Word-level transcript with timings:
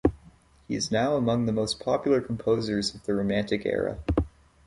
He 0.67 0.73
is 0.75 0.89
now 0.89 1.15
among 1.15 1.45
the 1.45 1.51
most 1.51 1.79
popular 1.79 2.21
composers 2.21 2.95
of 2.95 3.03
the 3.05 3.13
Romantic 3.13 3.67
era. 3.67 3.99